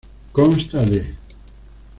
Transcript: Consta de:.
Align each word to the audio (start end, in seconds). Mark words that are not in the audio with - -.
Consta 0.33 0.83
de:. 0.83 1.15